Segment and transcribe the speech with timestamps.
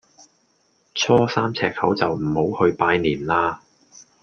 [0.95, 3.61] 初三赤口就唔好去拜年啦